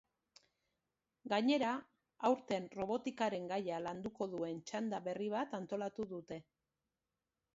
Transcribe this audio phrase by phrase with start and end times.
[1.33, 1.73] Gainera,
[2.29, 6.41] aurten robotikaren gaia landuko duen txanda berri bat antolatu dute.